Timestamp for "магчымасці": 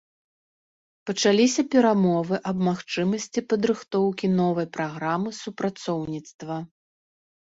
2.69-3.39